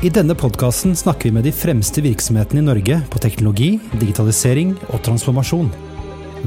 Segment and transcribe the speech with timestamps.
[0.00, 5.02] I denne podkasten snakker vi med de fremste virksomhetene i Norge på teknologi, digitalisering og
[5.04, 5.68] transformasjon.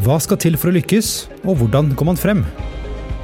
[0.01, 1.09] Hva skal til for å lykkes,
[1.43, 2.41] og hvordan går man frem?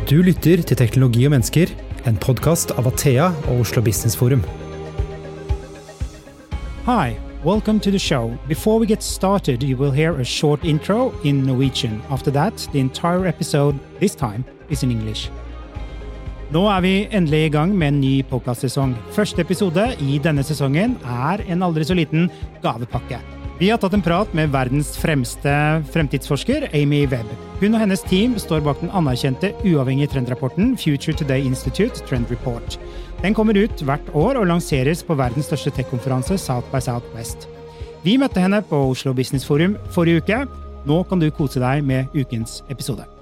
[0.05, 1.73] Du lytter til Teknologi og mennesker,
[2.05, 4.45] en podkast av Athea og Oslo Business Forum.
[6.85, 8.29] Hi, welcome to the show.
[8.47, 12.03] Before we get started, you will hear a short intro in Norwegian.
[12.11, 15.31] After that, the entire episode, this time, is in English.
[16.49, 18.95] Nå er vi endelig i gang med en ny podkastsesong.
[19.13, 22.25] Første episode i denne sesongen er en aldri så liten
[22.63, 23.19] gavepakke.
[23.59, 25.51] Vi har tatt en prat med verdens fremste
[25.93, 27.29] fremtidsforsker, Amy Webb.
[27.59, 32.79] Hun og hennes team står bak den anerkjente uavhengige trendrapporten Future Today Institute Trend Report.
[33.21, 37.45] Den kommer ut hvert år og lanseres på verdens største tech-konferanse, South by Southwest.
[38.01, 40.41] Vi møtte henne på Oslo Business Forum forrige uke.
[40.89, 43.18] Nå kan du kose deg med ukens episode.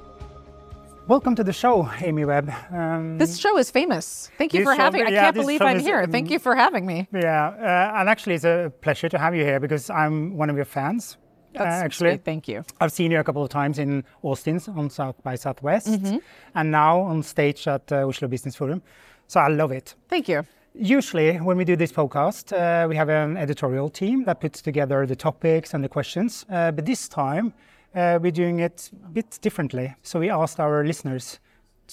[1.08, 2.52] Welcome to the show, Amy Webb.
[2.72, 4.30] Um, This show is famous.
[4.38, 5.06] Thank you for having.
[5.06, 6.02] I yeah, can't believe I'm is, here.
[6.02, 7.08] um, Thank you for having me.
[7.14, 7.48] yeah,
[7.94, 10.66] uh, and actually, it's a pleasure to have you here because I'm one of your
[10.66, 11.18] fans.
[11.58, 12.26] uh, actually, sweet.
[12.26, 12.64] Thank you.
[12.82, 16.18] I've seen you a couple of times in Austin on South by Southwest, Mm-hmm.
[16.56, 18.82] and now on stage at uh, Oslo Business Forum.
[19.28, 19.96] So I love it.
[20.10, 20.44] Thank you.
[20.74, 25.06] Usually, when we do this podcast, uh, we have an editorial team that puts together
[25.08, 26.46] the topics and the questions.
[26.50, 27.54] Uh, but this time,
[27.98, 29.96] uh, we're doing it a bit differently.
[30.04, 31.40] So we asked our listeners,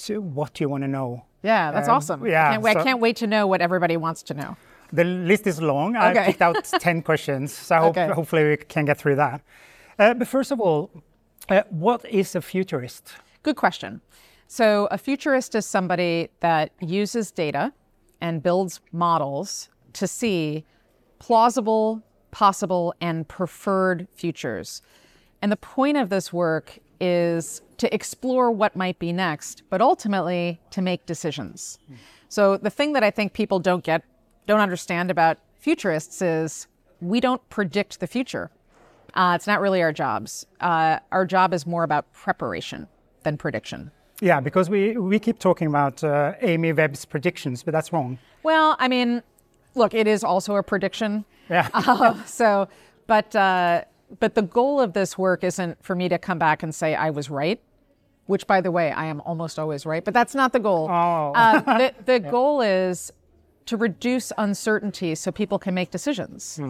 [0.07, 1.25] to what do you want to know?
[1.43, 2.27] Yeah, that's Um, awesome.
[2.27, 4.57] yeah, I can't, wait, so- I can't wait to know what everybody wants to know.
[4.93, 5.97] The list is long.
[5.97, 6.21] Okay.
[6.21, 8.13] I picked out 10 questions, so I hope, Okay.
[8.13, 9.41] hopefully we can get through that.
[9.99, 10.91] Uh, but first of all,
[11.49, 13.05] uh, what is a futurist?
[13.43, 14.01] Good question.
[14.47, 17.73] So, a futurist is somebody that uses data
[18.21, 20.65] and builds models to see
[21.19, 24.83] plausible, possible, and preferred futures.
[25.45, 30.59] And the point of this work is to explore what might be next, but ultimately
[30.71, 31.79] to make decisions.
[32.31, 34.05] So, the thing that I think people don't get,
[34.47, 36.67] don't understand about futurists is
[37.03, 38.51] we don't predict the future.
[39.13, 40.47] Uh, it's not really our jobs.
[40.63, 42.89] Uh, our job is more about preparation
[43.25, 43.91] than prediction.
[44.23, 48.19] Yeah, because we, we keep talking about uh, Amy Webb's predictions, but that's wrong.
[48.45, 49.23] Well, I mean,
[49.75, 51.27] look, it is also a prediction.
[51.51, 51.69] Yeah.
[51.75, 52.67] Uh, so,
[53.07, 53.85] but uh,
[54.21, 57.11] but the goal of this work isn't for me to come back and say I
[57.11, 57.61] was right,
[58.27, 60.05] which, by the way, I am almost always right.
[60.05, 60.89] But that's not the goal.
[60.91, 61.33] Oh.
[61.35, 63.13] Uh, the the goal is
[63.67, 66.61] to reduce uncertainty so people can make decisions.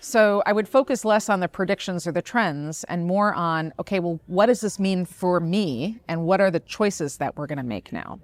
[0.00, 4.00] So I would focus less on the predictions or the trends and more on okay,
[4.00, 7.58] well, what does this mean for me, and what are the choices that we're going
[7.58, 8.18] to make now?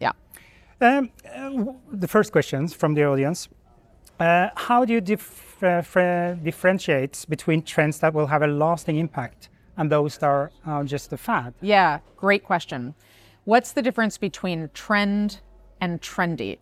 [0.00, 0.12] Yeah.
[0.80, 3.48] Um, uh, the first questions from the audience.
[4.20, 9.48] Uh, how do you dif- uh, differentiate between trends that will have a lasting impact
[9.76, 11.54] and those that are uh, just a fad?
[11.60, 12.94] Yeah, great question.
[13.44, 15.40] What's the difference between trend
[15.80, 16.58] and trendy?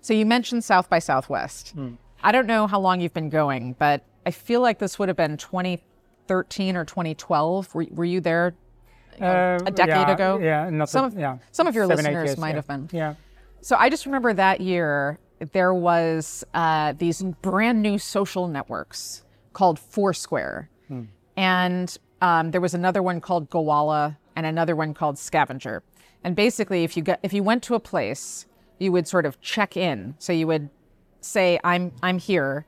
[0.00, 1.74] So you mentioned South by Southwest.
[2.22, 5.16] I don't know how long you've been going, but I feel like this would have
[5.16, 7.74] been 2013 or 2012.
[7.74, 8.54] Were, were you there
[9.20, 10.38] Uh, a decade yeah, ago?
[10.40, 11.38] Yeah, not Some a- of- yeah.
[11.50, 12.54] some of your Seven, listeners years, might yeah.
[12.56, 12.88] have been.
[12.92, 13.14] Yeah.
[13.62, 15.18] So I just remember that year
[15.52, 19.22] there was uh, these brand new social networks
[19.52, 20.70] called Foursquare,
[21.36, 25.80] and um, there was another one called Gowalla and another one called SCVNGR.
[26.24, 28.46] And basically, if you got if you went to a place,
[28.78, 30.14] you would sort of check in.
[30.18, 30.68] So you would
[31.20, 32.66] say, "I'm I'm here."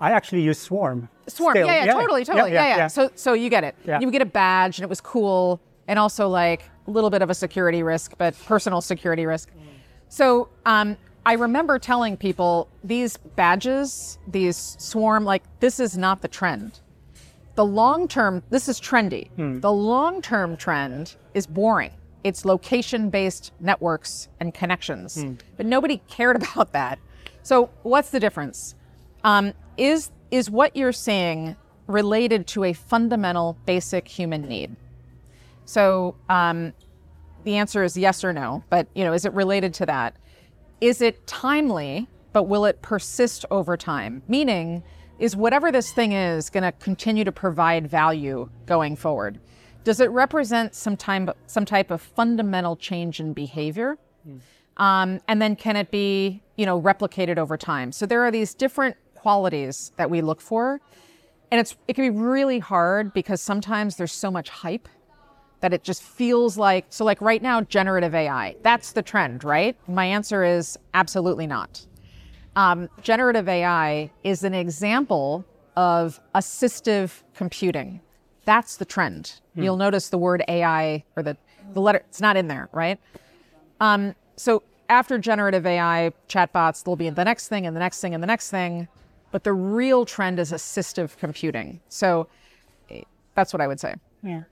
[0.00, 1.08] I actually use Swarm.
[1.28, 1.54] Swarm.
[1.54, 1.66] still.
[1.66, 2.52] Yeah, yeah, totally, totally.
[2.52, 2.86] Yeah, yeah.
[2.88, 3.74] So so you get it.
[3.84, 4.00] Yeah.
[4.00, 7.22] You would get a badge and it was cool and also like a little bit
[7.22, 9.50] of a security risk, but personal security risk.
[10.08, 16.28] So um, I remember telling people these badges, these swarm, like this is not the
[16.28, 16.80] trend.
[17.54, 19.28] The long term, this is trendy.
[19.60, 21.92] The long term trend is boring.
[22.24, 25.24] It's location based networks and connections.
[25.56, 26.98] But nobody cared about that.
[27.42, 28.74] So what's the difference?
[29.24, 31.56] Um, is is what you're saying
[31.86, 34.74] related to a fundamental basic human need?
[35.66, 36.72] So um,
[37.44, 38.64] the answer is yes or no.
[38.70, 40.16] But you know, is it related to that?
[40.82, 44.20] Is it timely, but will it persist over time?
[44.26, 44.82] Meaning,
[45.20, 49.38] is whatever this thing is going to continue to provide value going forward?
[49.84, 53.96] Does it represent some time, some type of fundamental change in behavior?
[54.76, 57.92] Um, and then can it be, you know, replicated over time?
[57.92, 60.80] So there are these different qualities that we look for,
[61.52, 64.88] and it's it can be really hard because sometimes there's so much hype
[65.62, 69.76] that it just feels like so like right now generative ai that's the trend right
[69.88, 71.86] my answer is absolutely not
[72.54, 75.44] um, generative ai is an example
[75.76, 78.00] of assistive computing
[78.44, 81.36] that's the trend you'll notice the word ai or the,
[81.72, 83.00] the letter it's not in there right
[83.80, 88.00] um, so after generative AI chatbots, there'll be in the next thing and the next
[88.00, 88.86] thing and the next thing.
[89.30, 91.80] But the real trend is assistive computing.
[91.88, 92.28] So
[92.90, 93.02] eh,
[93.34, 93.94] that's what I would say.
[94.22, 94.42] Yeah.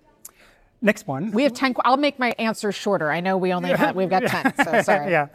[0.83, 1.31] Next one.
[1.33, 1.75] We have 10.
[1.85, 3.11] I'll make my answer shorter.
[3.11, 4.55] I know we only have, we've got 10.
[4.65, 5.11] So sorry.
[5.11, 5.29] yeah.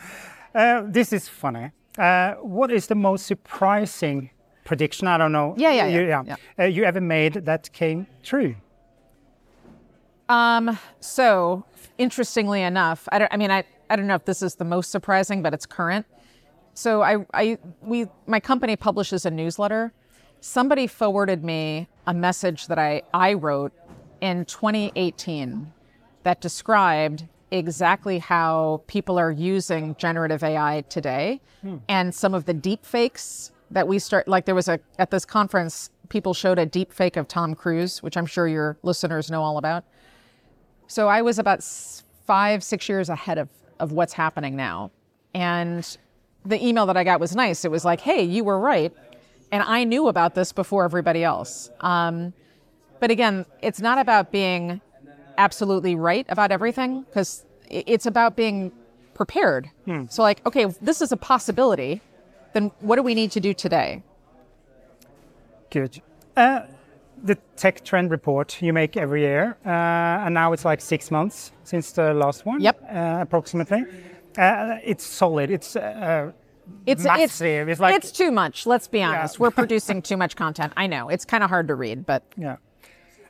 [0.53, 1.71] Uh, this is funny.
[1.97, 4.31] Uh, what is the most surprising
[4.63, 5.07] prediction?
[5.07, 5.53] I don't know.
[5.57, 6.35] Yeah, yeah, You, yeah, yeah.
[6.59, 8.55] Uh, you ever made that came true?
[10.27, 11.63] Um, so
[11.99, 14.89] interestingly enough, I don't, I mean, I, I don't know if this is the most
[14.89, 16.05] surprising, but it's current.
[16.73, 19.93] So I, I, we, my company publishes a newsletter.
[20.41, 23.71] Somebody forwarded me a message that I, I wrote
[24.21, 25.71] in 2018
[26.23, 31.39] that described exactly how people are using generative AI today
[31.87, 35.25] and some of the deep fakes that we start like there was a at this
[35.25, 39.41] conference people showed a deep fake of Tom Cruise which I'm sure your listeners know
[39.41, 39.85] all about
[40.87, 41.63] so I was about
[42.25, 44.91] five, six years ahead of, of what's happening now.
[45.33, 45.97] And
[46.45, 47.65] the email that I got was nice.
[47.65, 48.93] It was like, hey, you were right.
[49.51, 51.69] And I knew about this before everybody else.
[51.81, 52.33] Um,
[52.99, 54.81] but again, it's not about being
[55.37, 58.71] absolutely right about everything because it's about being
[59.13, 59.69] prepared.
[60.09, 62.01] So, like, okay, this is a possibility,
[62.53, 64.03] then what do we need to do today?
[65.69, 66.01] Good.
[66.35, 66.61] Uh,
[67.23, 69.69] the tech trend report you make every year, uh,
[70.25, 72.61] and now it's like six months since the last one.
[72.61, 72.81] Yep.
[72.83, 73.85] Uh, approximately.
[74.37, 75.49] Uh, it's solid.
[75.49, 76.31] It's uh,
[76.85, 77.69] It's Massive.
[77.69, 78.65] It's, It's like- it's too much.
[78.65, 79.39] Let's be honest.
[79.39, 80.73] We're producing too much content.
[80.75, 82.57] I know it's kind of hard to read, but yeah.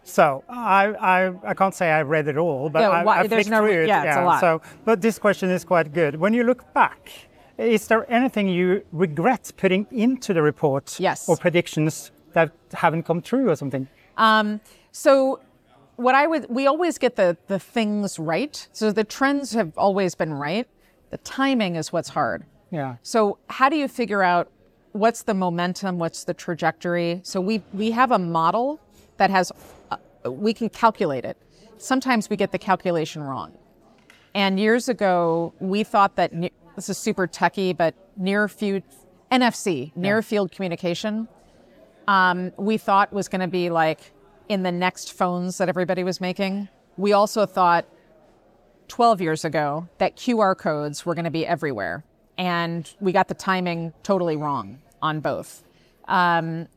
[0.08, 0.86] So I,
[1.16, 3.60] I I can't say I read it all, but Yeah, I, why- I there's no
[3.62, 3.88] through it.
[3.88, 4.40] yeah, it's a lot.
[4.40, 6.16] So, but this question is quite good.
[6.16, 7.10] When you look back,
[7.58, 11.00] is there anything you regret putting into the report?
[11.00, 11.28] Yes.
[11.28, 13.88] Or predictions that haven't come true or something?
[14.18, 14.62] Um,
[14.92, 15.40] so
[15.96, 18.68] what I would we always get the the things right.
[18.74, 20.68] So the trends have always been right.
[21.10, 22.46] The timing is what's hard.
[22.70, 22.98] Yeah.
[23.02, 24.52] So how do you figure out
[24.92, 27.22] what's the momentum, what's the trajectory?
[27.24, 28.80] So we we have a model
[29.18, 29.52] that has
[29.92, 31.38] uh, we can calculate it.
[31.78, 33.54] Sometimes we get the calculation wrong.
[34.34, 38.84] And years ago, we thought that ne- this is super techy, but near field
[39.32, 41.28] NFC, near field communication,
[42.08, 44.12] um, we thought was going to be like
[44.50, 46.70] in the next phones that everybody was making.
[46.98, 47.86] We also thought
[48.88, 52.04] 12 years ago that QR codes were going to be everywhere.
[52.38, 55.64] And we got the timing totally wrong on both.
[56.08, 56.68] Um,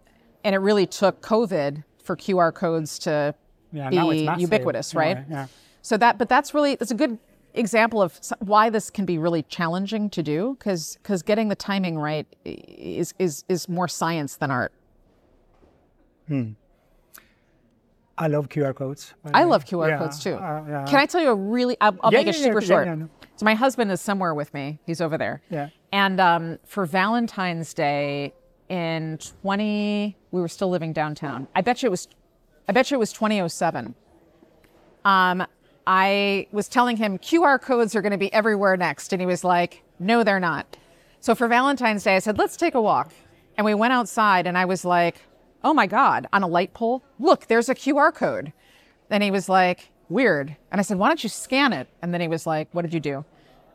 [0.44, 3.34] and it really took COVID for QR codes to
[3.70, 5.18] Yeah, be massive, ubiquitous, right?
[5.18, 5.46] way, yeah.
[5.82, 7.18] So that, but that's really, it's a good
[7.52, 11.98] example of why this can be really challenging to do because because getting the timing
[11.98, 14.72] right is, is, is more science than art.
[16.28, 16.52] Hmm.
[18.16, 19.14] I love QR codes.
[19.24, 20.34] I love QR Yeah, codes too.
[20.34, 20.84] uh, yeah.
[20.88, 21.76] Can I tell you a really?
[21.80, 22.86] I'll, I'll Yeah, make it yeah, yeah, super yeah, short.
[22.86, 23.08] yeah, no.
[23.36, 24.80] So my husband is somewhere with me.
[24.86, 25.40] He's over there.
[25.50, 25.68] Yeah.
[25.92, 28.32] And um, for Valentine's Day
[28.68, 31.48] in 20, we were still living downtown.
[31.54, 32.08] I bet you it was,
[32.68, 33.94] I bet you it was 2007.
[35.04, 35.46] Um,
[35.86, 39.42] I was telling him QR codes are going to be everywhere next, and he was
[39.42, 40.76] like, "No, they're not."
[41.20, 43.10] So for Valentine's Day, I said, "Let's take a walk,"
[43.56, 45.22] and we went outside, and I was like,
[45.64, 48.52] "Oh my God!" On a light pole, look, there's a QR code.
[49.08, 52.20] Then he was like, "Weird," and I said, "Why don't you scan it?" And then
[52.20, 53.24] he was like, "What did you do?"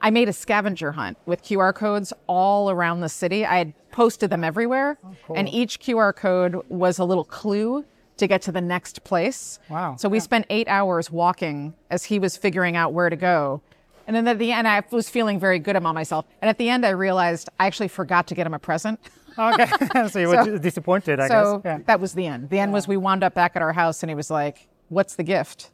[0.03, 3.45] I made a scavenger hunt with QR codes all around the city.
[3.45, 4.97] I had posted them everywhere,
[5.29, 7.85] oh, and each QR code was a little clue
[8.17, 9.59] to get to the next place.
[9.69, 9.95] Wow.
[9.97, 13.61] So we spent eight hours walking as he was figuring out where to go.
[14.05, 16.25] And then at the end, I was feeling very good about myself.
[16.41, 18.99] And at the end, I realized I actually forgot to get him a present.
[19.39, 19.67] Okay.
[20.09, 21.79] so you were So- disappointed, I so guess.
[21.79, 21.83] Yeah.
[21.87, 22.49] that was the end.
[22.49, 25.15] The end was we wound up back at our house, and he was like, "What's
[25.15, 25.71] the gift?"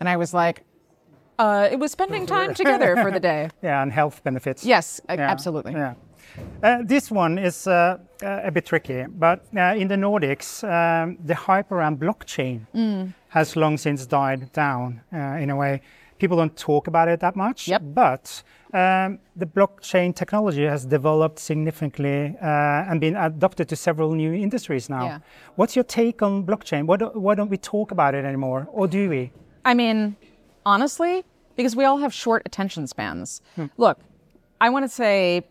[0.00, 0.64] And I was like,
[1.40, 4.64] uh, "It was spending time together for the day." yeah, and health benefits.
[4.64, 5.72] Yes, Yeah, absolutely.
[5.72, 5.94] Yeah.
[6.62, 7.72] Uh, this one is uh,
[8.22, 13.12] uh, a bit tricky, but uh, in the Nordics, um, the hype around blockchain Mm.
[13.28, 15.80] has long since died down uh, in a way.
[16.18, 17.82] People don't talk about it that much, Yep.
[17.94, 18.42] but
[18.74, 24.88] um, the blockchain technology has developed significantly uh, and been adopted to several new industries
[24.90, 25.04] now.
[25.04, 25.18] Yeah.
[25.56, 26.86] What's your take on blockchain?
[26.86, 29.32] Why don't, why don't we talk about it anymore, or do we?
[29.64, 30.16] I mean,
[30.74, 31.24] honestly,
[31.56, 33.42] because we all have short attention spans.
[33.76, 33.98] Look,
[34.60, 35.42] I want to say,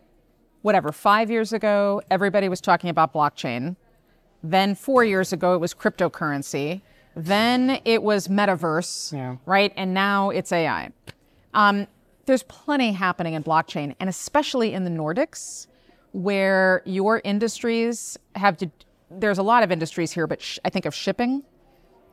[0.62, 3.76] whatever, five years ago, everybody was talking about blockchain.
[4.42, 6.80] Then four years ago, it was cryptocurrency.
[7.14, 9.36] Then it was metaverse, Yeah.
[9.44, 9.72] right?
[9.76, 10.90] And now it's AI.
[11.52, 11.86] Um,
[12.24, 15.66] there's plenty happening in blockchain, and especially in the Nordics,
[16.12, 18.70] where your industries have to.
[19.10, 21.42] There's a lot of industries here, but sh- I think of shipping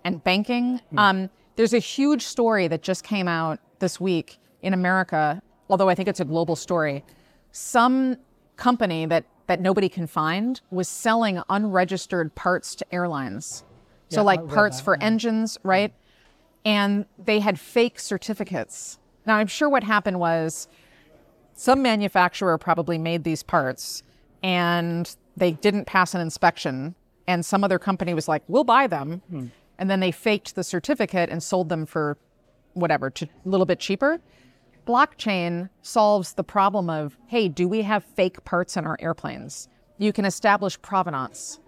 [0.04, 0.82] and banking.
[0.98, 5.96] Um, there's a huge story that just came out this week in America, although I
[5.96, 7.04] think it's a global story,
[7.52, 8.16] some
[8.56, 13.64] company that that nobody can find was selling unregistered parts to airlines.
[14.10, 15.06] So Yeah, like parts that, for yeah.
[15.06, 15.94] engines, right?
[16.66, 19.00] And they had fake certificates.
[19.26, 20.68] Now I'm sure what happened was
[21.54, 24.04] some manufacturer probably made these parts
[24.44, 26.94] and they didn't pass an inspection
[27.26, 29.48] and some other company was like we'll buy them hmm.
[29.80, 32.18] And then they faked the certificate and sold them for
[32.74, 34.20] whatever to a little bit cheaper
[34.86, 39.68] blockchain solves the problem of hey do we have fake parts in our airplanes
[39.98, 41.60] you can establish provenance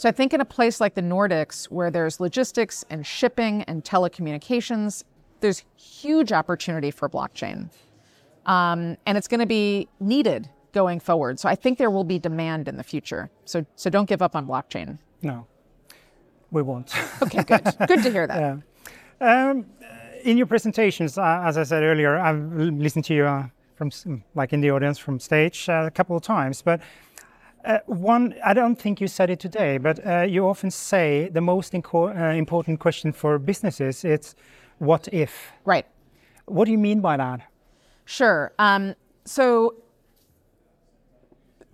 [0.00, 3.84] so I think in a place like the Nordics, where there's logistics and shipping and
[3.84, 5.04] telecommunications,
[5.40, 7.68] there's huge opportunity for blockchain.
[8.46, 11.38] Um, and it's going to be needed going forward.
[11.38, 13.30] So I think there will be demand in the future.
[13.44, 14.98] So, so don't give up on blockchain.
[15.20, 15.46] No,
[16.50, 16.92] we won't.
[17.22, 17.64] Okay, good.
[17.86, 18.62] good to hear that.
[19.20, 19.66] Um,
[20.24, 23.90] in your presentations, uh, as I said earlier, I've listened to you uh, from
[24.34, 26.80] like in the audience from stage uh, a couple of times, but.
[27.62, 31.42] Uh, one, I don't think you said it today, but uh, you often say the
[31.42, 34.34] most inco- uh, important question for businesses it's
[34.78, 35.52] what if.
[35.66, 35.84] Right.
[36.46, 37.42] What do you mean by that?
[38.06, 38.52] Sure.
[38.58, 38.94] Um,
[39.26, 39.74] so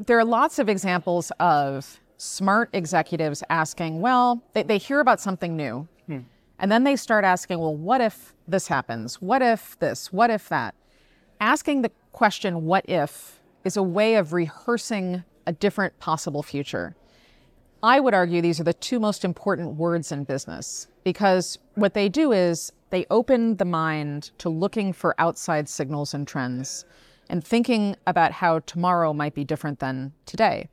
[0.04, 5.56] there are lots of examples of smart executives asking, well, they, they hear about something
[5.56, 6.20] new, hmm.
[6.58, 9.20] and then they start asking, well, what if this happens?
[9.20, 10.12] What if this?
[10.12, 10.74] What if that?
[11.40, 16.94] Asking the question, what if, is a way of rehearsing a different possible future.
[17.82, 22.08] I would argue these are the two most important words in business because what they
[22.08, 26.84] do is they open the mind to looking for outside signals and trends
[27.28, 30.68] and thinking about how tomorrow might be different than today.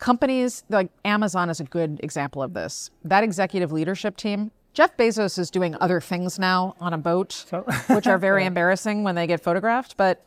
[0.00, 2.90] Companies like Amazon is a good example of this.
[3.04, 7.44] That executive leadership team, Jeff Bezos is doing other things now on a boat,
[7.88, 10.24] which are very embarrassing when they get photographed, but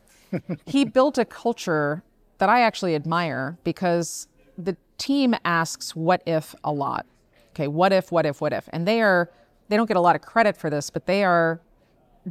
[0.65, 2.03] he built a culture
[2.37, 4.27] that I actually admire because
[4.57, 7.07] the team asks what if a lot.
[7.51, 8.69] Okay, what if, what if, what if?
[8.71, 9.31] And they are
[9.69, 11.59] they don't get a lot of credit for this, but they are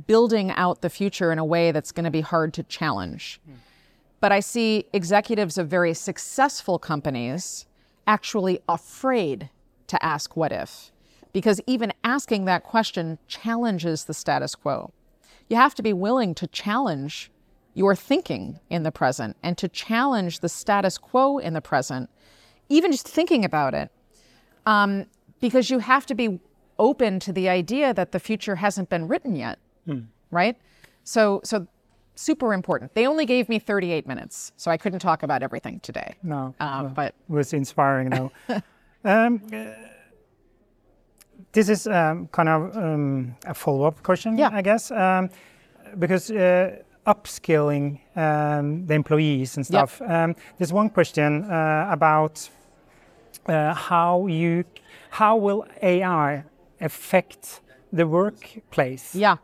[0.07, 3.41] building out the future in a way that's going to be hard to challenge.
[3.45, 3.55] Hmm.
[4.23, 7.67] But I see executives of very successful companies
[8.07, 9.51] actually afraid
[9.89, 10.93] to ask what if
[11.33, 14.93] because even asking that question challenges the status quo.
[15.49, 17.33] You have to be willing to challenge
[17.75, 22.09] your thinking in the present and to challenge the status quo in the present,
[22.69, 23.91] even just thinking about it,
[24.67, 25.07] um,
[25.41, 26.39] because you have to be
[26.79, 29.59] open to the idea that the future hasn't been written yet,
[30.31, 30.57] right?
[31.03, 31.67] So, so
[32.15, 32.95] super important.
[32.95, 36.15] They only gave me 38 minutes, so I couldn't talk about everything today.
[36.23, 38.31] No, Uh, but was inspiring though.
[39.05, 39.65] um, uh,
[41.53, 44.51] this is um, kind of um, a follow-up question, Yeah.
[44.53, 45.29] I guess, um,
[45.99, 46.77] because uh,
[47.07, 49.89] upskilling um, the employees and Yep.
[49.89, 50.01] stuff.
[50.09, 52.49] Um, there's one question uh, about
[53.47, 54.65] uh, how you,
[55.11, 56.45] how will AI
[56.81, 57.61] affect
[57.93, 59.15] the workplace?
[59.15, 59.37] yeah,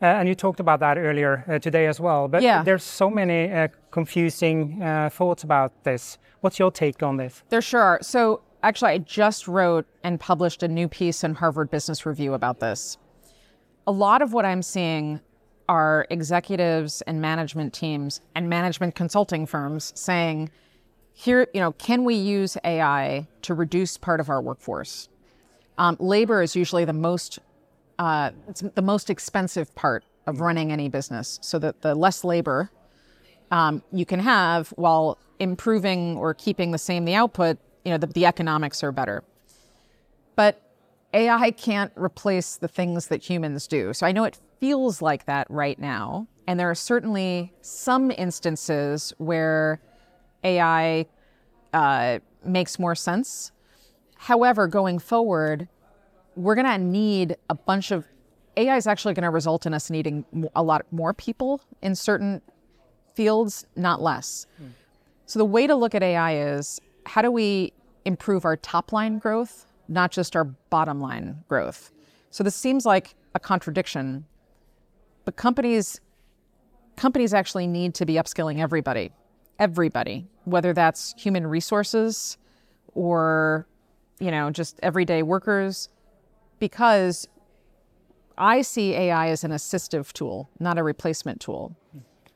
[0.00, 2.28] and you talked about that earlier uh, today as well.
[2.28, 2.62] But Yeah.
[2.62, 6.18] there's so many uh, confusing uh, thoughts about this.
[6.40, 7.42] What's your take on this?
[7.48, 7.98] There sure are.
[8.02, 12.60] So actually, I just wrote and published a new piece in Harvard Business Review about
[12.60, 12.98] this.
[13.86, 15.20] A lot of what I'm seeing
[15.68, 20.50] are executives and management teams and management consulting firms saying,
[21.12, 25.08] here, you know, can we use AI to reduce part of our workforce?
[25.78, 27.38] Um, labor is usually the most
[27.98, 31.38] uh, it's the most expensive part of running any business.
[31.42, 32.70] So that the less labor
[33.50, 38.06] um, you can have while improving or keeping the same the output, you know, the,
[38.08, 39.22] the economics are better.
[40.34, 40.60] But
[41.14, 43.92] AI can't replace the things that humans do.
[43.94, 46.26] So I know it feels like that right now.
[46.46, 49.80] And there are certainly some instances where
[50.44, 51.06] AI
[51.72, 53.52] uh, makes more sense.
[54.16, 55.68] However, going forward,
[56.36, 58.04] we're going to need a bunch of
[58.56, 60.24] AI is actually going to result in us needing
[60.54, 62.40] a lot more people in certain
[63.14, 64.46] fields, not less.
[64.58, 64.68] Hmm.
[65.26, 67.72] So the way to look at AI is how do we
[68.04, 71.90] improve our top line growth, not just our bottom line growth?
[72.30, 74.24] So this seems like a contradiction,
[75.24, 76.00] but companies
[76.96, 79.12] companies actually need to be upskilling everybody.
[79.58, 82.38] Everybody, whether that's human resources
[82.94, 83.66] or
[84.18, 85.90] you know, just everyday workers
[86.58, 87.28] because
[88.38, 91.74] I see AI as an assistive tool, not a replacement tool.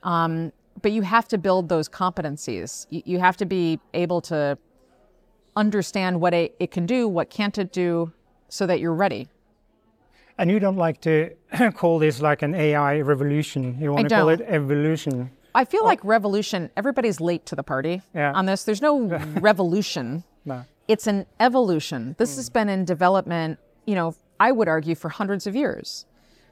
[0.02, 2.86] Um, but you have to build those competencies.
[2.90, 4.56] You, you have to be able to
[5.56, 8.12] understand what it, it can do, what can't it do,
[8.48, 9.28] so that you're ready.
[10.38, 11.34] And you don't like to
[11.74, 13.78] call this like an AI revolution.
[13.80, 14.40] You want to call don't.
[14.40, 15.30] it evolution.
[15.54, 16.70] I feel like revolution.
[16.76, 18.32] Everybody's late to the party Yeah.
[18.32, 18.64] on this.
[18.64, 19.02] There's no
[19.40, 20.24] revolution.
[20.44, 20.64] No.
[20.88, 22.14] It's an evolution.
[22.18, 23.58] This has been in development.
[23.90, 26.06] You know, I would argue for hundreds of years.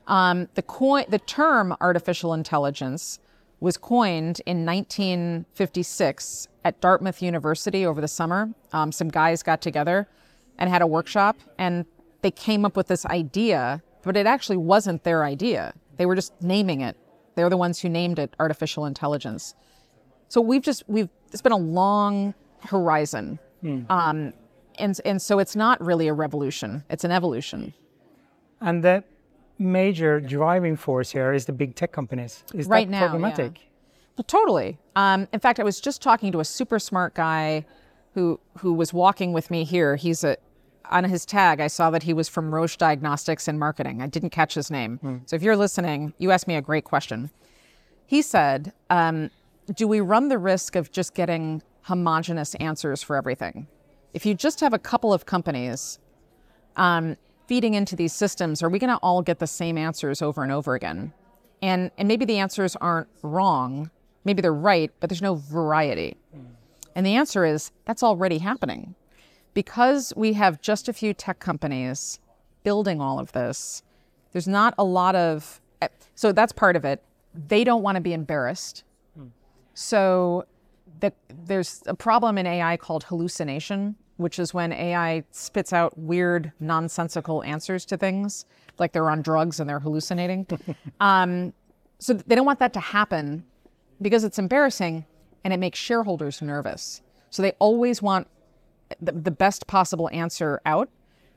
[0.09, 3.21] Um, the coin, the term artificial intelligence
[3.61, 8.51] was coined in 1956 at Dartmouth University over the summer.
[8.73, 10.09] Um, some guys got together
[10.59, 11.87] and had a workshop, and
[12.23, 15.75] they came up with this idea, but it actually wasn't their idea.
[15.97, 16.97] They were just naming it.
[17.37, 19.55] They're the ones who named it artificial intelligence.
[20.27, 23.39] So we've just we've it's been a long horizon,
[23.91, 24.33] um,
[24.79, 27.75] and and so it's not really a revolution; it's an evolution.
[28.61, 29.05] And the
[29.59, 32.45] major driving force here is the big tech companies.
[32.55, 33.63] Is Right that now, yeah.
[34.17, 34.79] Well, totally.
[34.97, 37.65] Um, in fact, I was just talking to a super smart guy
[38.15, 39.97] who who was walking with me here.
[39.97, 40.37] He's a
[40.91, 41.61] on his tag.
[41.61, 44.01] I saw that he was from Roche Diagnostics and Marketing.
[44.01, 44.99] I didn't catch his name.
[45.27, 47.31] So if you're listening, you asked me a great question.
[48.07, 49.31] He said, um,
[49.75, 53.67] "Do we run the risk of just getting homogenous answers for everything?
[54.13, 55.99] If you just have a couple of companies
[56.77, 60.43] um, feeding into these systems, are we going to all get the same answers over
[60.43, 61.13] and over again?
[61.61, 63.91] And and maybe the answers aren't wrong,
[64.25, 66.17] maybe they're right, but there's no variety.
[66.95, 68.95] And the answer is that's already happening.
[69.55, 72.21] Because we have just a few tech companies
[72.63, 73.83] building all of this,
[74.33, 75.61] there's not a lot of
[76.15, 77.03] so that's part of it.
[77.33, 78.85] They don't want to be embarrassed.
[79.75, 80.45] So
[81.01, 81.13] the,
[81.45, 87.43] there's a problem in AI called hallucination, which is when AI spits out weird, nonsensical
[87.45, 88.47] answers to things,
[88.79, 90.47] like they're on drugs and they're hallucinating.
[91.01, 91.53] um,
[91.99, 93.45] so they don't want that to happen
[94.01, 95.05] because it's embarrassing
[95.45, 97.03] and it makes shareholders nervous.
[97.31, 98.29] So they always want
[99.01, 100.89] the, the best possible answer out,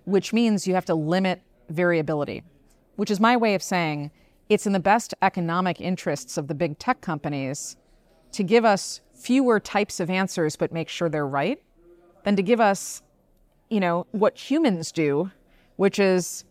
[0.06, 2.44] which means you have to limit variability,
[2.96, 4.12] which is my way of saying
[4.50, 7.78] it's in the best economic interests of the big tech companies
[8.34, 11.62] to give us fewer types of answers but make sure they're right
[12.24, 13.02] than to give us
[13.70, 15.32] you know what humans do
[15.78, 16.46] which is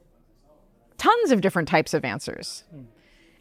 [1.00, 2.64] tons of different types of answers.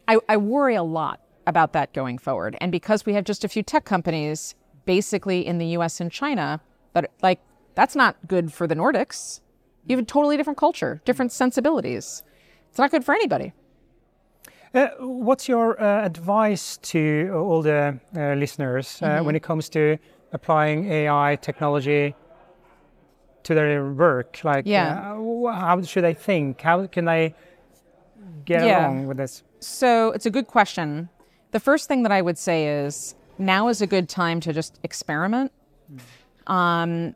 [0.08, 2.56] I, I worry a lot about that going forward.
[2.60, 4.54] And because we have just a few tech companies
[4.86, 6.60] basically in the us and china
[6.94, 7.38] but like
[7.74, 9.40] that's not good for the nordics.
[9.86, 12.24] You have a totally different culture different sensibilities.
[12.70, 13.52] It's not good for anybody
[15.00, 19.24] what's your uh, advice to all the uh, listeners uh, Mm-hmm.
[19.26, 19.98] when it comes to
[20.32, 22.14] applying AI technology
[23.42, 24.40] to their work?
[24.44, 25.14] Like, Yeah.
[25.14, 26.60] uh, how should they think?
[26.60, 27.34] How can they
[28.44, 28.86] get Yeah.
[28.86, 29.42] along with this?
[29.60, 31.08] So it's a good question.
[31.50, 34.78] The first thing that I would say is now is a good time to just
[34.82, 35.50] experiment.
[36.46, 37.14] Um,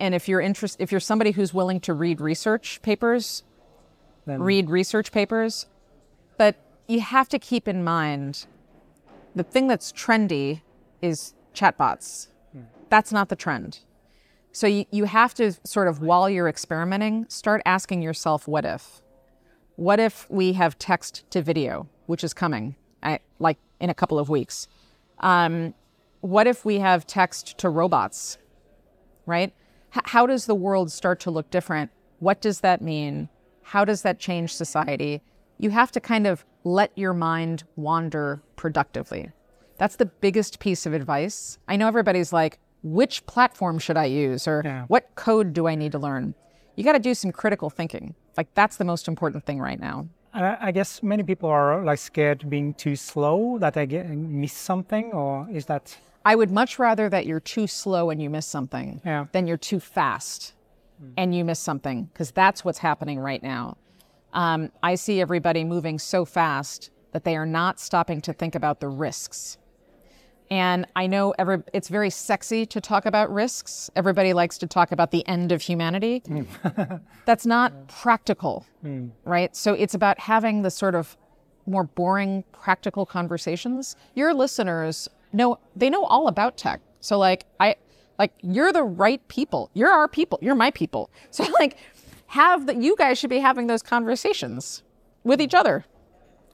[0.00, 3.42] and if you're interest, if you're somebody who's willing to read research papers,
[4.26, 5.66] Then read research papers.
[6.38, 8.46] But you have to keep in mind
[9.34, 10.62] the thing that's trendy
[11.02, 12.28] is chatbots.
[12.88, 13.80] That's not the trend.
[14.52, 19.02] So you, you have to sort of, while you're experimenting, start asking yourself, what if?
[19.74, 24.18] What if we have text to video, which is coming, I, like in a couple
[24.18, 24.68] of weeks?
[25.18, 25.74] Um,
[26.20, 28.38] what if we have text to robots,
[29.26, 29.52] right?
[29.96, 31.90] H- how does the world start to look different?
[32.20, 33.28] What does that mean?
[33.62, 35.20] How does that change society?
[35.58, 39.30] You have to kind of let your mind wander productively.
[39.78, 41.58] That's the biggest piece of advice.
[41.68, 44.46] I know everybody's like, which platform should I use?
[44.48, 44.84] Or Yeah.
[44.88, 46.34] what code do I need to learn?
[46.76, 48.14] You got to do some critical thinking.
[48.36, 50.08] Like, that's the most important thing right now.
[50.32, 54.52] I I guess many people are like scared being too slow that they get miss
[54.52, 58.46] something, or is that I would much rather that you're too slow and you miss
[58.46, 59.26] something Yeah.
[59.32, 60.54] than you're too fast
[60.98, 61.10] hmm.
[61.16, 63.76] and you miss something, because that's what's happening right now.
[64.34, 68.80] Um, I see everybody moving so fast that they are not stopping to think about
[68.80, 69.56] the risks.
[70.50, 73.90] And I know every, it's very sexy to talk about risks.
[73.96, 76.22] Everybody likes to talk about the end of humanity.
[77.24, 78.66] That's not practical,
[79.24, 79.56] right?
[79.56, 81.16] So it's about having the sort of
[81.66, 83.96] more boring, practical conversations.
[84.14, 86.80] Your listeners know they know all about tech.
[87.00, 87.76] So like I
[88.18, 89.70] like you're the right people.
[89.74, 90.38] You're our people.
[90.42, 91.10] You're my people.
[91.30, 91.78] So like
[92.28, 94.82] have that you guys should be having those conversations
[95.22, 95.84] with each other.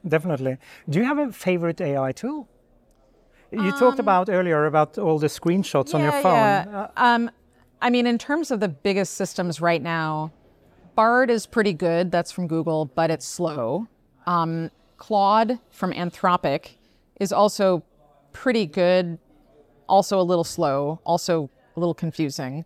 [0.06, 0.56] definitely?
[0.88, 2.48] Do you have a favorite AI tool?
[3.52, 6.34] You talked about earlier about all the screenshots on your phone.
[6.34, 6.86] Yeah.
[6.96, 7.30] Um,
[7.82, 10.32] I mean, in terms of the biggest systems right now,
[10.94, 12.12] Bard is pretty good.
[12.12, 13.88] That's from Google, but it's slow.
[14.26, 16.76] Um, Claude from Anthropic
[17.18, 17.82] is also
[18.32, 19.18] pretty good,
[19.88, 22.64] also a little slow, also a little confusing.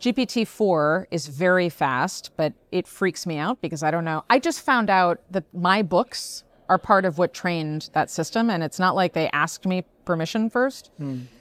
[0.00, 4.24] GPT-4 is very fast, but it freaks me out because I don't know.
[4.30, 8.62] I just found out that my books are part of what trained that system, and
[8.62, 10.90] it's not like they asked me permission first.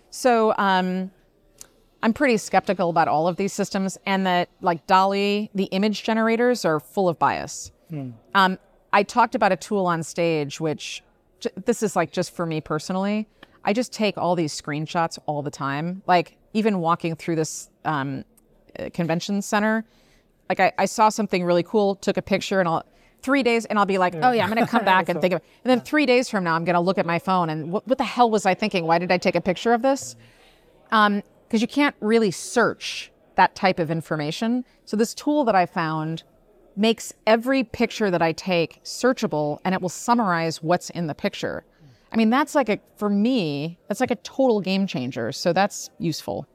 [0.10, 1.12] So um,
[2.02, 6.66] I'm pretty skeptical about all of these systems, and that like DALL-E, the image generators
[6.66, 7.72] are full of bias.
[8.34, 8.58] Um,
[8.94, 11.04] I talked about a tool on stage, which
[11.40, 13.28] j- this is like just for me personally.
[13.64, 16.02] I just take all these screenshots all the time.
[16.08, 18.24] Like even walking through this um,
[18.94, 19.86] convention center,
[20.50, 22.86] like I, I saw something really cool, took a picture, and I'll
[23.22, 25.42] three days, and I'll be like, oh yeah, I'm gonna come back and think of
[25.42, 25.46] it.
[25.64, 27.98] And then three days from now, I'm gonna look at my phone and what, what
[27.98, 28.86] the hell was I thinking?
[28.86, 30.16] Why did I take a picture of this?
[30.92, 34.66] Um, because you can't really search that type of information.
[34.86, 36.24] So this tool that I found
[36.76, 41.66] makes every picture that I take searchable and it will summarize what's in the picture.
[42.12, 45.32] I mean, that's like a, for me, that's like a total game changer.
[45.32, 46.48] So that's useful.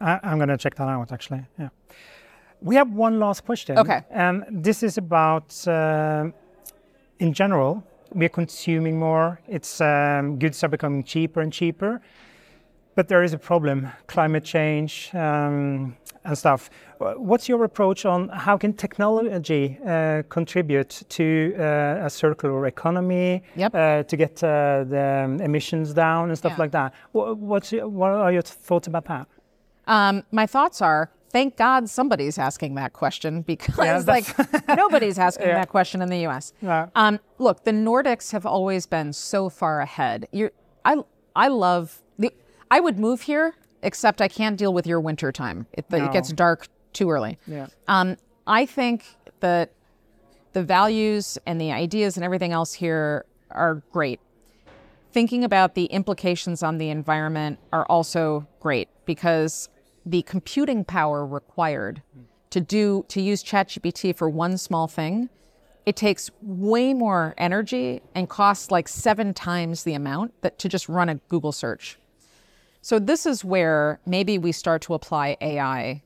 [0.00, 1.44] I, I'm going to check that out actually.
[1.58, 1.68] Yeah.
[2.60, 3.78] We have one last question.
[3.78, 4.02] Okay.
[4.10, 6.30] And this is about, uh,
[7.18, 9.40] in general, we're consuming more.
[9.46, 12.00] It's um, goods are becoming cheaper and cheaper.
[12.94, 16.68] But there is a problem: climate change um, and stuff.
[16.98, 23.74] What's your approach on how can technology uh, contribute to uh, a circular economy Yep.
[23.74, 26.62] uh, to get uh, the emissions down and stuff Yeah.
[26.62, 26.92] like that?
[27.12, 29.28] What's your, what are your thoughts about that?
[29.88, 35.48] Um, my thoughts are, thank God somebody's asking that question because Yeah, like nobody's asking
[35.48, 36.52] that question in the U.S.
[36.62, 36.88] Yeah.
[36.94, 40.28] Um, look, the Nordics have always been so far ahead.
[40.30, 40.52] You're,
[40.84, 41.02] I,
[41.34, 42.32] I love the.
[42.70, 45.66] I would move here, except I can't deal with your winter time.
[45.72, 47.38] It, it gets dark too early.
[47.46, 47.68] Yeah.
[47.86, 49.04] Um, I think
[49.40, 49.72] that
[50.52, 54.20] the values and the ideas and everything else here are great.
[55.12, 59.68] Thinking about the implications on the environment are also great because
[60.04, 62.02] the computing power required
[62.50, 65.28] to do to use ChatGPT for one small thing,
[65.84, 70.88] it takes way more energy and costs like seven times the amount that to just
[70.88, 71.98] run a Google search.
[72.82, 76.02] So this is where maybe we start to apply AI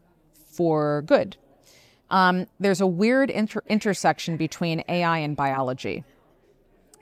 [0.52, 1.36] for good.
[2.10, 6.04] Um, there's a weird inter- intersection between AI and biology.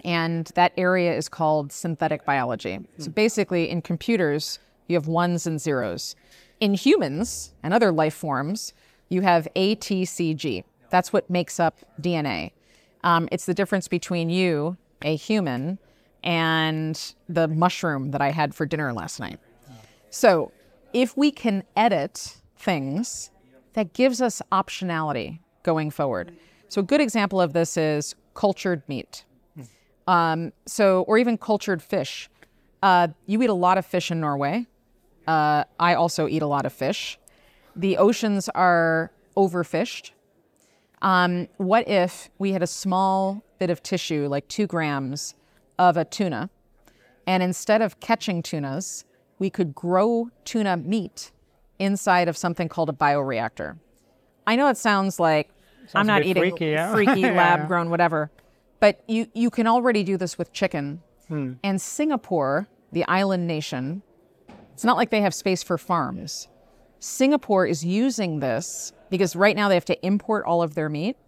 [0.04, 2.80] And that area is called synthetic biology.
[2.98, 6.16] So basically, in computers, you have ones and zeros.
[6.60, 8.74] In humans and other life forms,
[9.08, 10.64] you have A, T, C, G.
[10.90, 12.52] That's what makes up DNA.
[13.02, 15.78] Um, it's the difference between you, a human,
[16.22, 19.38] and the mushroom that I had for dinner last night.
[20.10, 20.52] So,
[20.92, 23.30] if we can edit things,
[23.72, 26.36] that gives us optionality going forward.
[26.68, 29.24] So, a good example of this is cultured meat.
[30.06, 32.28] Um, so, or even cultured fish.
[32.82, 34.66] Uh, you eat a lot of fish in Norway.
[35.30, 37.16] Uh, I also eat a lot of fish.
[37.76, 40.10] The oceans are overfished.
[41.02, 45.36] Um, what if we had a small bit of tissue, like two grams
[45.78, 46.50] of a tuna,
[47.28, 49.04] and instead of catching tunas,
[49.38, 51.30] we could grow tuna meat
[51.78, 53.78] inside of something called a bioreactor?
[54.48, 55.48] I know it sounds like
[55.94, 56.92] I'm not eating freaky, yeah.
[56.92, 58.32] freaky lab grown whatever,
[58.80, 61.02] but you, you can already do this with chicken.
[61.28, 61.52] Hmm.
[61.62, 64.02] And Singapore, the island nation,
[64.80, 66.48] it's not like they have space for farms.
[67.00, 71.18] Singapore is using this because right now they have to import all of their meat.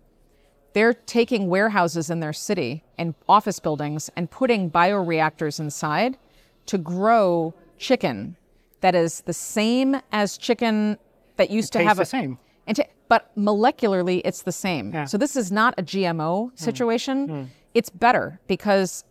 [0.72, 6.16] They're taking warehouses in their city and office buildings and putting bioreactors inside
[6.64, 8.38] to grow chicken
[8.80, 10.96] that is the same as chicken
[11.36, 12.38] that used to tastes have the a same.
[12.66, 14.94] and to, but molecularly it's the same.
[14.94, 15.04] Yeah.
[15.04, 16.56] So this is not a GMO hmm.
[16.56, 17.28] situation.
[17.28, 17.42] Hmm.
[17.74, 19.04] It's better because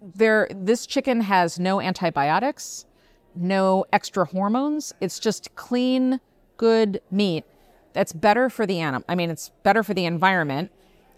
[0.00, 2.86] there this chicken has no antibiotics,
[3.38, 4.92] no extra hormones.
[5.00, 6.20] It's just clean,
[6.56, 7.44] good meat
[7.92, 9.04] that's better for the animal.
[9.08, 10.70] I mean, it's better for the environment.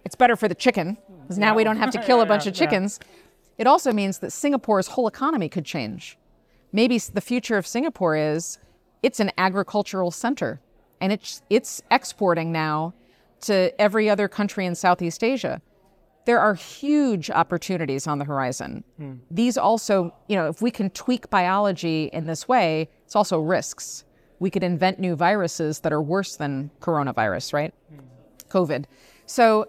[0.05, 2.55] It's better for the chicken because now we don't have to kill a bunch of
[2.55, 2.71] Yeah, yeah.
[2.71, 3.01] chickens.
[3.59, 6.17] It also means that Singapore's whole economy could change.
[6.73, 8.59] Maybe the future of Singapore is
[9.03, 10.61] it's an agricultural center
[11.01, 12.95] and it's it's exporting now
[13.43, 15.61] to every other country in Southeast Asia.
[16.27, 18.85] There are huge opportunities on the horizon.
[18.99, 19.15] Hmm.
[19.31, 24.05] These also, you know, if we can tweak biology in this way, it's also risks.
[24.39, 27.75] We could invent new viruses that are worse than coronavirus, right?
[27.89, 28.01] Hmm.
[28.49, 28.85] COVID.
[29.27, 29.69] So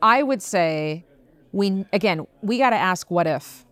[0.00, 1.04] I would say
[1.52, 3.64] we again, we got to ask what if.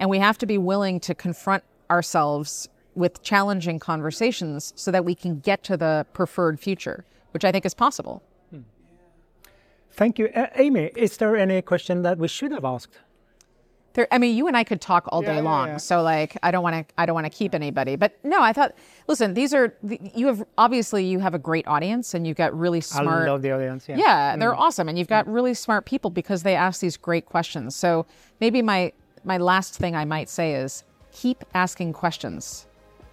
[0.00, 5.14] And we have to be willing to confront ourselves with challenging conversations so that we
[5.14, 8.22] can get to the preferred future, which I think is possible.
[9.92, 10.28] Thank you.
[10.34, 12.98] Uh, Amy, is there any question that we should have asked?
[13.94, 15.68] There, I mean, you and I could talk all day Yeah, yeah, long.
[15.68, 15.76] yeah.
[15.76, 16.94] So, like, I don't want to.
[16.96, 17.96] I don't want to keep anybody.
[17.96, 18.72] But no, I thought.
[19.06, 19.74] Listen, these are.
[20.14, 23.28] You have obviously you have a great audience, and you've got really smart.
[23.28, 23.86] I love the audience.
[23.86, 23.98] Yeah.
[23.98, 27.76] Yeah, they're awesome, and you've got really smart people because they ask these great questions.
[27.76, 28.06] So
[28.40, 28.92] maybe my
[29.24, 32.64] my last thing I might say is keep asking questions.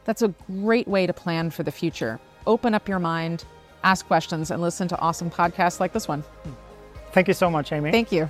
[0.05, 2.21] That's a great way to plan for the future.
[2.47, 3.43] Open up your mind,
[3.83, 6.23] ask questions, and listen to awesome podcasts like this one.
[7.13, 7.91] Thank you so much, Amy.
[7.91, 8.27] Thank you.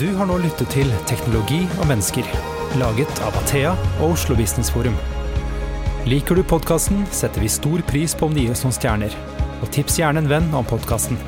[0.00, 2.26] Du har nå lyttet til Teknologi og mennesker,
[2.80, 4.96] laget av Athea og Oslo Business Forum.
[6.08, 9.14] Liker du podkasten, setter vi stor pris på om du gir oss noen stjerner.
[9.62, 11.20] Og tips gjerne en venn om podkasten.